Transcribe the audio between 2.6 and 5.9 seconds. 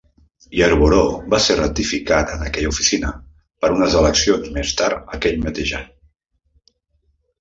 oficina per unes eleccions més tard aquell mateix any.